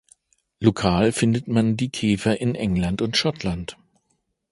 [0.59, 3.77] Lokal findet man die Käfer in England und Schottland.